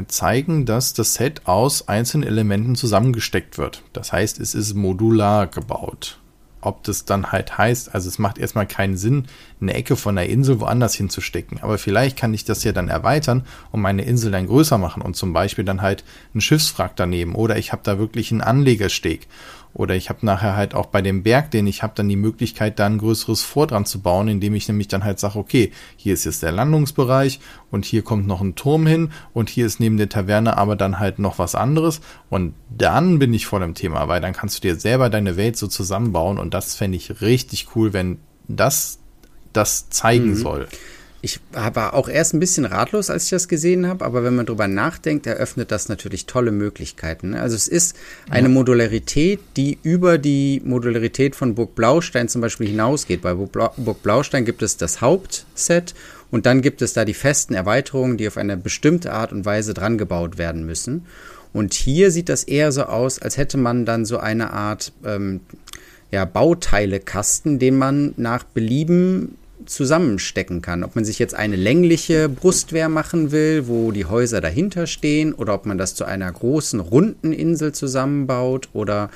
[0.06, 3.82] zeigen, dass das Set aus einzelnen Elementen zusammengesteckt wird.
[3.92, 6.18] Das heißt, es ist modular gebaut.
[6.64, 9.24] Ob das dann halt heißt, also es macht erstmal keinen Sinn,
[9.60, 11.58] eine Ecke von der Insel woanders hinzustecken.
[11.60, 15.16] Aber vielleicht kann ich das ja dann erweitern und meine Insel dann größer machen und
[15.16, 19.26] zum Beispiel dann halt einen Schiffswrack daneben oder ich habe da wirklich einen Anlegersteg.
[19.74, 22.78] Oder ich habe nachher halt auch bei dem Berg, den ich habe, dann die Möglichkeit,
[22.78, 26.14] da ein größeres Fort dran zu bauen, indem ich nämlich dann halt sage, okay, hier
[26.14, 29.96] ist jetzt der Landungsbereich und hier kommt noch ein Turm hin und hier ist neben
[29.96, 32.00] der Taverne aber dann halt noch was anderes.
[32.28, 35.56] Und dann bin ich vor dem Thema, weil dann kannst du dir selber deine Welt
[35.56, 38.98] so zusammenbauen und das fände ich richtig cool, wenn das
[39.52, 40.36] das zeigen Mhm.
[40.36, 40.68] soll.
[41.24, 44.44] Ich war auch erst ein bisschen ratlos, als ich das gesehen habe, aber wenn man
[44.44, 47.30] drüber nachdenkt, eröffnet das natürlich tolle Möglichkeiten.
[47.30, 47.40] ne?
[47.40, 47.96] Also es ist
[48.28, 53.22] eine Modularität, die über die Modularität von Burg Blaustein zum Beispiel hinausgeht.
[53.22, 55.94] Bei Burg Blaustein gibt es das Hauptset
[56.32, 59.74] und dann gibt es da die festen Erweiterungen, die auf eine bestimmte Art und Weise
[59.74, 61.06] dran gebaut werden müssen.
[61.52, 65.40] Und hier sieht das eher so aus, als hätte man dann so eine Art ähm,
[66.10, 70.84] ja, Bauteilekasten, den man nach Belieben zusammenstecken kann.
[70.84, 75.54] Ob man sich jetzt eine längliche Brustwehr machen will, wo die Häuser dahinter stehen, oder
[75.54, 79.10] ob man das zu einer großen runden Insel zusammenbaut oder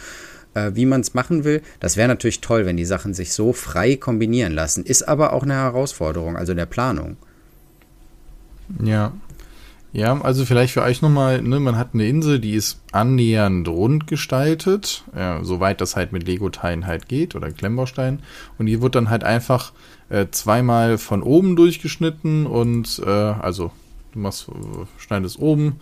[0.54, 1.62] äh, wie man es machen will.
[1.80, 4.84] Das wäre natürlich toll, wenn die Sachen sich so frei kombinieren lassen.
[4.84, 7.16] Ist aber auch eine Herausforderung, also in der Planung.
[8.82, 9.12] Ja.
[9.92, 14.06] Ja, also vielleicht für euch nochmal, ne, man hat eine Insel, die ist annähernd rund
[14.06, 18.20] gestaltet, ja, soweit das halt mit Lego-Teilen halt geht oder Klemmbausteinen.
[18.58, 19.72] Und die wird dann halt einfach
[20.08, 23.72] äh, zweimal von oben durchgeschnitten und äh, also
[24.16, 24.46] Du machst,
[24.96, 25.76] schneidest oben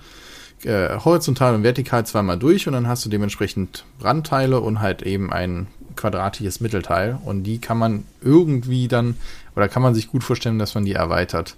[0.64, 5.32] äh, horizontal und vertikal zweimal durch und dann hast du dementsprechend Randteile und halt eben
[5.32, 7.18] ein quadratisches Mittelteil.
[7.24, 9.16] Und die kann man irgendwie dann,
[9.54, 11.56] oder kann man sich gut vorstellen, dass man die erweitert.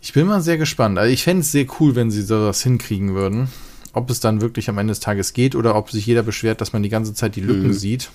[0.00, 0.98] Ich bin mal sehr gespannt.
[0.98, 3.48] Also ich fände es sehr cool, wenn sie sowas hinkriegen würden.
[3.92, 6.72] Ob es dann wirklich am Ende des Tages geht oder ob sich jeder beschwert, dass
[6.72, 7.72] man die ganze Zeit die Lücken mhm.
[7.72, 8.10] sieht,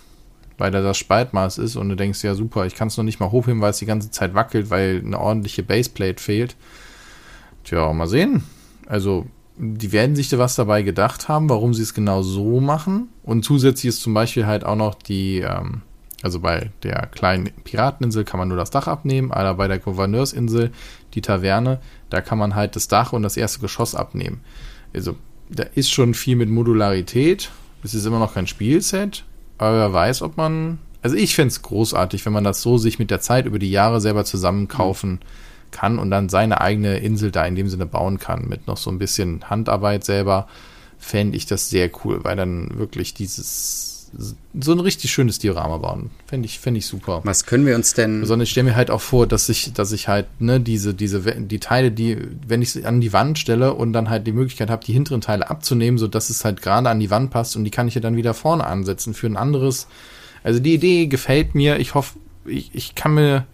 [0.62, 3.20] weil da das Spaltmaß ist und du denkst, ja super, ich kann es noch nicht
[3.20, 6.56] mal hochheben, weil es die ganze Zeit wackelt, weil eine ordentliche Baseplate fehlt.
[7.64, 8.44] Tja, mal sehen.
[8.86, 9.26] Also
[9.58, 13.10] die werden sich da was dabei gedacht haben, warum sie es genau so machen.
[13.24, 15.82] Und zusätzlich ist zum Beispiel halt auch noch die, ähm,
[16.22, 20.72] also bei der kleinen Pirateninsel kann man nur das Dach abnehmen, aber bei der Gouverneursinsel,
[21.16, 21.80] die Taverne,
[22.12, 24.42] da kann man halt das Dach und das erste Geschoss abnehmen.
[24.94, 25.16] Also
[25.50, 27.50] da ist schon viel mit Modularität.
[27.84, 29.26] Es ist immer noch kein Spielset,
[29.62, 30.80] aber wer weiß, ob man.
[31.04, 33.72] Also ich fände es großartig, wenn man das so sich mit der Zeit über die
[33.72, 35.20] Jahre selber zusammenkaufen mhm
[35.72, 38.92] kann und dann seine eigene Insel da in dem Sinne bauen kann, mit noch so
[38.92, 40.48] ein bisschen Handarbeit selber,
[41.00, 46.10] fände ich das sehr cool, weil dann wirklich dieses so ein richtig schönes Diorama bauen.
[46.28, 47.22] Fände ich, fänd ich super.
[47.24, 48.26] Was können wir uns denn.
[48.26, 51.22] Sondern ich stelle mir halt auch vor, dass ich, dass ich halt, ne, diese, diese,
[51.22, 54.70] die Teile, die, wenn ich sie an die Wand stelle und dann halt die Möglichkeit
[54.70, 57.72] habe, die hinteren Teile abzunehmen, sodass es halt gerade an die Wand passt und die
[57.72, 59.88] kann ich ja dann wieder vorne ansetzen für ein anderes.
[60.44, 61.80] Also die Idee gefällt mir.
[61.80, 63.46] Ich hoffe, ich, ich kann mir,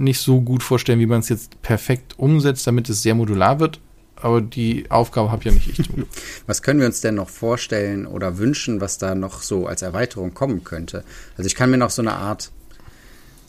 [0.00, 3.80] nicht so gut vorstellen, wie man es jetzt perfekt umsetzt, damit es sehr modular wird.
[4.22, 5.88] Aber die Aufgabe habe ja nicht ich.
[6.46, 10.34] was können wir uns denn noch vorstellen oder wünschen, was da noch so als Erweiterung
[10.34, 11.04] kommen könnte?
[11.36, 12.50] Also ich kann mir noch so eine Art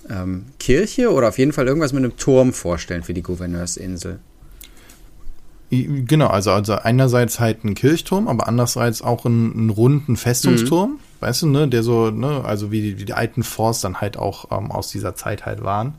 [0.10, 4.19] ähm, Kirche oder auf jeden Fall irgendwas mit einem Turm vorstellen für die Gouverneursinsel.
[5.69, 10.99] Genau, also, also einerseits halt ein Kirchturm, aber andererseits auch einen, einen runden Festungsturm, mhm.
[11.21, 14.17] weißt du, ne, der so, ne, also wie die, wie die alten Forts dann halt
[14.17, 15.93] auch ähm, aus dieser Zeit halt waren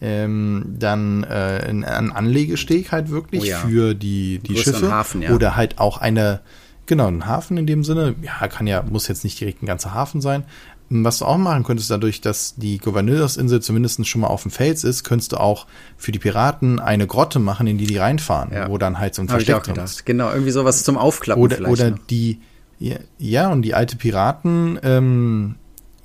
[0.00, 3.58] ähm, dann äh, ein, Anlegesteg halt wirklich oh ja.
[3.58, 4.90] für die, die Schiffe.
[4.90, 5.32] Hafen, ja.
[5.32, 6.40] Oder halt auch eine,
[6.86, 8.14] genau, ein Hafen in dem Sinne.
[8.22, 10.44] Ja, kann ja, muss jetzt nicht direkt ein ganzer Hafen sein.
[10.90, 14.84] Was du auch machen könntest, dadurch, dass die Gouverneursinsel zumindest schon mal auf dem Fels
[14.84, 15.66] ist, könntest du auch
[15.98, 18.70] für die Piraten eine Grotte machen, in die die reinfahren, ja.
[18.70, 20.06] wo dann halt so ein Versteck drin ist.
[20.06, 21.72] Genau, irgendwie sowas zum Aufklappen oder, vielleicht.
[21.72, 21.98] Oder noch.
[22.06, 22.40] die,
[22.78, 25.56] ja, ja, und die alte Piraten ähm,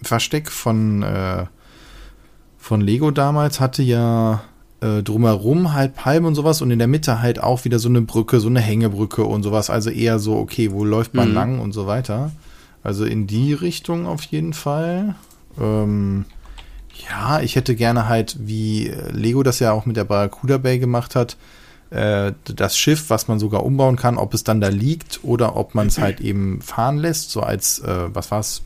[0.01, 1.45] Versteck von äh,
[2.63, 4.41] von Lego damals hatte ja
[4.79, 8.01] äh, drumherum halt Palmen und sowas und in der Mitte halt auch wieder so eine
[8.01, 9.69] Brücke, so eine Hängebrücke und sowas.
[9.69, 11.35] Also eher so, okay, wo läuft man mhm.
[11.35, 12.31] lang und so weiter.
[12.81, 15.15] Also in die Richtung auf jeden Fall.
[15.59, 16.23] Ähm,
[17.09, 21.15] ja, ich hätte gerne halt, wie Lego das ja auch mit der Barracuda Bay gemacht
[21.15, 21.35] hat,
[21.89, 25.75] äh, das Schiff, was man sogar umbauen kann, ob es dann da liegt oder ob
[25.75, 28.63] man es halt eben fahren lässt, so als, äh, was war es,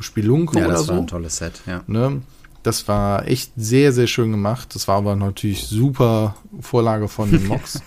[0.00, 0.82] Spelunke ja, oder so.
[0.82, 1.82] Ja, das war ein tolles Set, ja.
[1.86, 2.20] Ne?
[2.62, 4.74] Das war echt sehr, sehr schön gemacht.
[4.74, 7.82] Das war aber natürlich super Vorlage von den Mox.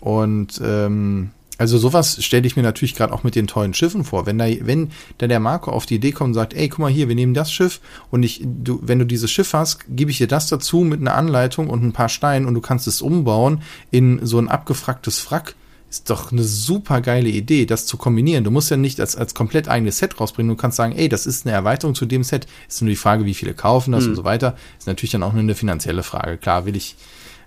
[0.00, 4.26] Und ähm, also sowas stelle ich mir natürlich gerade auch mit den tollen Schiffen vor.
[4.26, 6.90] Wenn da, wenn da der Marco auf die Idee kommt und sagt, ey, guck mal
[6.90, 10.18] hier, wir nehmen das Schiff und ich, du, wenn du dieses Schiff hast, gebe ich
[10.18, 13.62] dir das dazu mit einer Anleitung und ein paar Steinen und du kannst es umbauen
[13.92, 15.54] in so ein abgefragtes Wrack
[15.92, 18.44] ist doch eine super geile Idee, das zu kombinieren.
[18.44, 20.48] Du musst ja nicht als, als komplett eigenes Set rausbringen.
[20.48, 22.46] Du kannst sagen, ey, das ist eine Erweiterung zu dem Set.
[22.66, 24.10] Ist nur die Frage, wie viele kaufen das mhm.
[24.10, 24.56] und so weiter.
[24.78, 26.38] Ist natürlich dann auch nur eine finanzielle Frage.
[26.38, 26.96] Klar, will ich,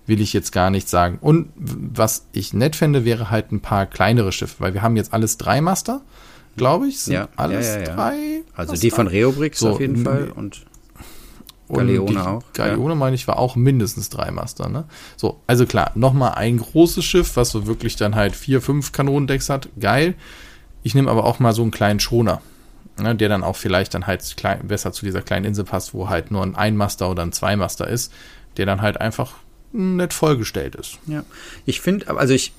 [0.05, 1.17] will ich jetzt gar nicht sagen.
[1.21, 5.11] Und was ich nett fände, wäre halt ein paar kleinere Schiffe, weil wir haben jetzt
[5.11, 6.01] alles drei Master,
[6.55, 6.99] glaube ich.
[6.99, 8.43] Sind ja, alles ja, ja, drei.
[8.53, 8.81] Also Master.
[8.81, 10.67] die von Reobrix so, auf jeden Fall und
[11.69, 12.43] Galeone auch.
[12.53, 12.95] Galeone, ja.
[12.95, 14.85] meine ich, war auch mindestens drei Master, ne?
[15.17, 19.49] So, also klar, nochmal ein großes Schiff, was so wirklich dann halt vier, fünf Kanonendecks
[19.49, 19.69] hat.
[19.79, 20.15] Geil.
[20.83, 22.41] Ich nehme aber auch mal so einen kleinen Schoner,
[22.99, 26.09] ne, der dann auch vielleicht dann halt klein, besser zu dieser kleinen Insel passt, wo
[26.09, 28.13] halt nur ein Einmaster oder ein Zweimaster ist,
[28.57, 29.33] der dann halt einfach
[29.73, 30.99] nett vollgestellt ist.
[31.07, 31.23] Ja.
[31.65, 32.53] Ich finde, also ich,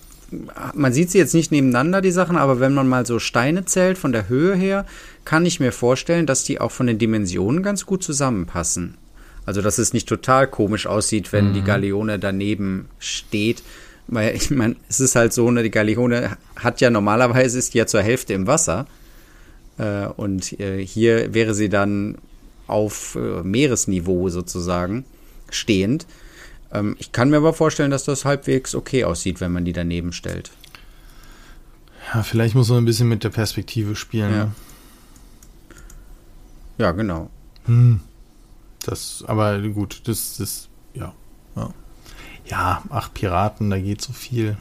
[0.75, 3.97] man sieht sie jetzt nicht nebeneinander, die Sachen, aber wenn man mal so Steine zählt
[3.99, 4.87] von der Höhe her,
[5.25, 8.97] kann ich mir vorstellen, dass die auch von den Dimensionen ganz gut zusammenpassen.
[9.45, 11.55] Also, dass es nicht total komisch aussieht, wenn mhm.
[11.55, 13.63] die Galeone daneben steht.
[14.09, 17.79] Weil, ich meine, es ist halt so, ne, die Galeone hat ja normalerweise ist die
[17.79, 18.87] ja zur Hälfte im Wasser.
[19.79, 22.19] Äh, und äh, hier wäre sie dann
[22.67, 25.05] auf äh, Meeresniveau sozusagen
[25.51, 26.07] stehend.
[26.73, 30.13] Ähm, ich kann mir aber vorstellen, dass das halbwegs okay aussieht, wenn man die daneben
[30.13, 30.51] stellt.
[32.13, 34.33] Ja, vielleicht muss man ein bisschen mit der Perspektive spielen.
[34.33, 34.45] Ja.
[34.45, 34.53] Ne?
[36.79, 37.31] Ja, genau.
[37.67, 38.01] Hm.
[38.85, 41.13] Das, aber gut, das ist, ja,
[41.57, 41.71] ja.
[42.45, 44.57] Ja, ach, Piraten, da geht so viel.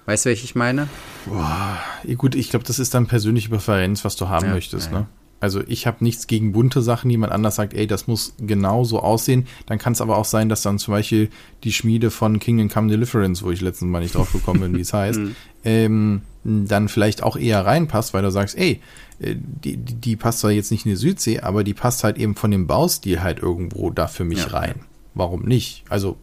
[0.05, 0.87] Weißt du, welche ich meine?
[1.25, 1.79] Boah,
[2.15, 4.99] gut, ich glaube, das ist dann persönliche Präferenz, was du haben ja, möchtest, ja.
[4.99, 5.07] ne?
[5.39, 7.10] Also ich habe nichts gegen bunte Sachen.
[7.10, 9.47] Jemand anders sagt, ey, das muss genau so aussehen.
[9.67, 11.30] Dann kann es aber auch sein, dass dann zum Beispiel
[11.63, 14.82] die Schmiede von Kingdom Come Deliverance, wo ich letztens mal nicht drauf gekommen bin, wie
[14.82, 15.36] es heißt, mhm.
[15.63, 18.82] ähm, dann vielleicht auch eher reinpasst, weil du sagst, ey,
[19.19, 22.36] äh, die, die, passt zwar jetzt nicht in die Südsee, aber die passt halt eben
[22.36, 24.47] von dem Baustil halt irgendwo da für mich ja.
[24.47, 24.76] rein.
[25.13, 25.84] Warum nicht?
[25.89, 26.17] Also,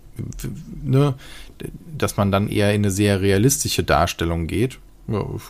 [0.83, 1.15] ne,
[1.97, 4.79] dass man dann eher in eine sehr realistische Darstellung geht,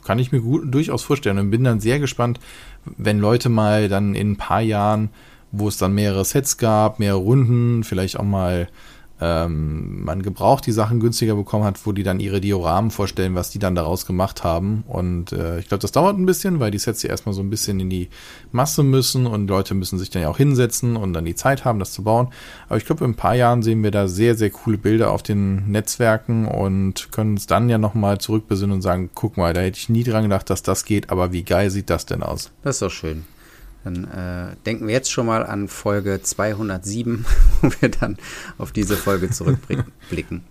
[0.04, 2.40] kann ich mir gut, durchaus vorstellen und bin dann sehr gespannt,
[2.96, 5.10] wenn Leute mal dann in ein paar Jahren,
[5.52, 8.68] wo es dann mehrere Sets gab, mehrere Runden, vielleicht auch mal
[9.20, 13.50] ähm, man gebraucht die Sachen günstiger bekommen hat, wo die dann ihre Dioramen vorstellen, was
[13.50, 14.82] die dann daraus gemacht haben.
[14.88, 17.50] Und äh, ich glaube, das dauert ein bisschen, weil die Sets ja erstmal so ein
[17.50, 18.08] bisschen in die
[18.50, 21.78] Masse müssen und Leute müssen sich dann ja auch hinsetzen und dann die Zeit haben,
[21.78, 22.28] das zu bauen.
[22.68, 25.22] Aber ich glaube, in ein paar Jahren sehen wir da sehr, sehr coole Bilder auf
[25.22, 29.78] den Netzwerken und können uns dann ja nochmal zurückbesinnen und sagen, guck mal, da hätte
[29.78, 32.50] ich nie dran gedacht, dass das geht, aber wie geil sieht das denn aus?
[32.62, 33.24] Das ist doch schön.
[33.84, 37.24] Dann äh, denken wir jetzt schon mal an Folge 207,
[37.60, 38.16] wo wir dann
[38.58, 40.42] auf diese Folge zurückblicken.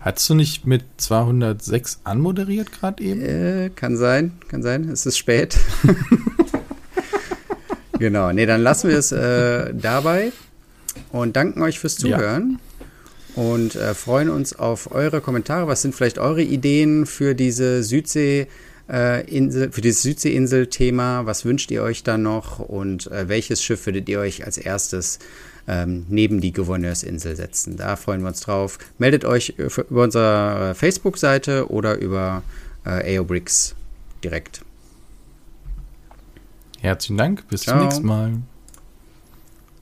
[0.00, 3.22] Hattest du nicht mit 206 anmoderiert gerade eben?
[3.22, 4.88] Äh, kann sein, kann sein.
[4.88, 5.58] Es ist spät.
[7.98, 10.32] genau, nee, dann lassen wir es äh, dabei
[11.12, 12.58] und danken euch fürs Zuhören.
[12.58, 13.42] Ja.
[13.42, 15.68] Und äh, freuen uns auf eure Kommentare.
[15.68, 18.48] Was sind vielleicht eure Ideen für diese Südsee-
[18.90, 21.26] äh, Insel, für dieses Südseeinsel-Thema.
[21.26, 25.18] Was wünscht ihr euch da noch und äh, welches Schiff würdet ihr euch als erstes
[25.68, 27.76] ähm, neben die Gouverneursinsel setzen?
[27.76, 28.78] Da freuen wir uns drauf.
[28.98, 32.42] Meldet euch über unsere Facebook-Seite oder über
[32.84, 33.74] äh, AOBricks
[34.24, 34.62] direkt.
[36.80, 37.76] Herzlichen Dank, bis Ciao.
[37.76, 38.32] zum nächsten Mal.